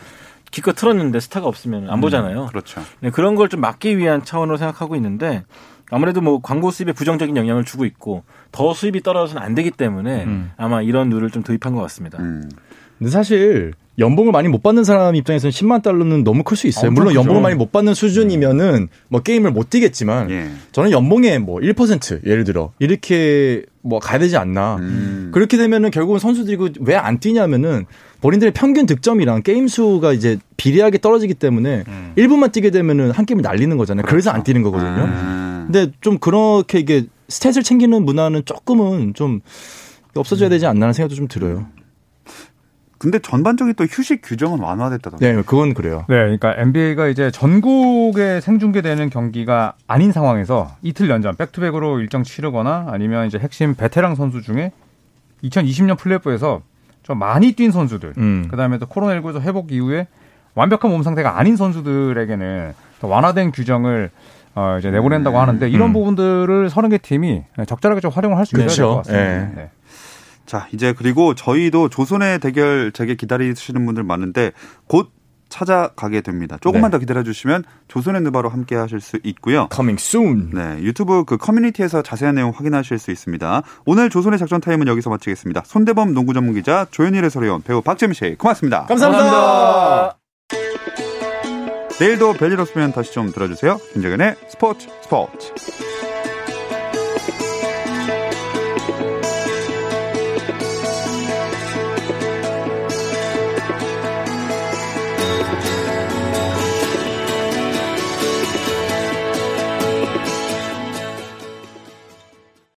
[0.52, 2.48] 기껏 틀었는데 스타가 없으면 안 보잖아요.
[2.48, 2.82] 그렇죠.
[3.00, 5.44] 네, 그런 걸 좀 막기 위한 차원으로 생각하고 있는데
[5.90, 10.26] 아무래도 뭐 광고 수입에 부정적인 영향을 주고 있고 더 수입이 떨어져서는 안 되기 때문에
[10.58, 12.20] 아마 이런 룰을 좀 도입한 것 같습니다.
[12.20, 12.50] 음.
[13.00, 16.90] 근데 사실 연봉을 많이 못 받는 사람 입장에서는 10만 달러는 너무 클 수 있어요.
[16.90, 17.42] 물론 연봉을 크죠.
[17.42, 20.50] 많이 못 받는 수준이면은 뭐 게임을 못 뛰겠지만 예.
[20.72, 24.78] 저는 연봉의 뭐 1% 예를 들어 이렇게 뭐 가야 되지 않나.
[24.78, 25.30] 음.
[25.32, 27.86] 그렇게 되면은 결국은 선수들이 왜 안 뛰냐면은
[28.22, 32.14] 본인들의 평균 득점이랑 게임 수가 이제 비례하게 떨어지기 때문에 음.
[32.18, 34.06] 1분만 뛰게 되면은 한 게임을 날리는 거잖아요.
[34.08, 35.06] 그래서 안 뛰는 거거든요.
[35.08, 35.64] 아.
[35.68, 39.42] 근데 좀 그렇게 이게 스탯을 챙기는 문화는 조금은 좀
[40.16, 41.68] 없어져야 되지 않나 하는 생각도 좀 들어요.
[43.04, 45.34] 근데 전반적인 또 휴식 규정은 완화됐다던데.
[45.34, 46.06] 네, 그건 그래요.
[46.08, 53.28] 네, 그러니까 NBA가 이제 전국에 생중계되는 경기가 아닌 상황에서 이틀 연장 백투백으로 일정 치르거나 아니면
[53.28, 54.72] 이제 핵심 베테랑 선수 중에
[55.44, 56.62] 2020년 플레이오프에서
[57.04, 58.48] 좀 많이 뛴 선수들, 음.
[58.50, 60.08] 그다음에 또 코로나19에서 회복 이후에
[60.56, 64.12] 완벽한 몸 상태가 아닌 선수들에게는 더 완화된 규정을
[64.56, 65.94] 어, 이제 내보낸다고 하는데 이런 음.
[65.94, 68.90] 부분들을 30개 팀이 적절하게 좀 활용을 할 수 있어야 될 그쵸.
[68.90, 69.26] 것 같습니다.
[69.26, 69.52] 예.
[69.56, 69.70] 네.
[70.46, 74.52] 자, 이제 그리고 저희도 조선의 대결 되게 기다리시는 분들 많은데
[74.88, 75.12] 곧
[75.50, 76.58] 찾아가게 됩니다.
[76.62, 76.96] 조금만 네.
[76.96, 79.70] 더 기다려 주시면 조선의 누바로 함께 하실 수 있고요.
[79.72, 80.50] Coming soon.
[80.52, 83.62] 네, 유튜브 그 커뮤니티에서 자세한 내용 확인하실 수 있습니다.
[83.86, 85.62] 오늘 조선의 작전 타임은 여기서 마치겠습니다.
[85.66, 88.86] 손대범 농구 전문 기자 조현일 해설위원 배우 박재민 씨 고맙습니다.
[88.88, 90.18] 감사합니다.
[92.00, 93.78] 내일도 별일 없으면 다시 좀 들어주세요.
[93.94, 95.54] 김정현의 스포츠 스포츠.